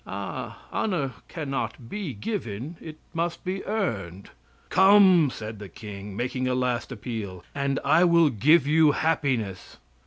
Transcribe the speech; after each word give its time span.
"Ah! 0.07 0.63
honor 0.71 1.11
cannot 1.27 1.87
be 1.87 2.11
given; 2.15 2.75
it 2.81 2.97
must 3.13 3.43
be 3.43 3.63
earned." 3.65 4.31
"Come," 4.69 5.29
said 5.31 5.59
the 5.59 5.69
king, 5.69 6.17
making 6.17 6.47
a 6.47 6.55
last 6.55 6.91
appeal, 6.91 7.43
"and 7.53 7.79
I 7.85 8.03
will 8.05 8.31
give 8.31 8.65
you 8.65 8.93
happiness." 8.93 9.77